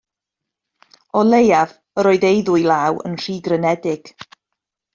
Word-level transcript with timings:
O 1.19 1.23
leiaf, 1.31 1.75
yr 2.03 2.11
oedd 2.13 2.27
ei 2.31 2.41
ddwylaw 2.47 2.99
yn 3.11 3.21
rhy 3.21 3.39
grynedig. 3.49 4.15